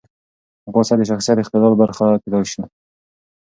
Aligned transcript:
غوسه 0.73 0.93
د 0.97 1.01
شخصیت 1.11 1.37
اختلال 1.41 1.73
برخه 1.81 2.05
کېدای 2.23 2.45
شي. 2.51 2.61